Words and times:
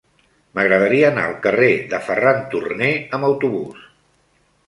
M'agradaria 0.59 1.09
anar 1.09 1.25
al 1.31 1.35
carrer 1.43 1.69
de 1.91 1.99
Ferran 2.07 2.41
Turné 2.53 2.89
amb 3.19 3.27
autobús. 3.29 3.87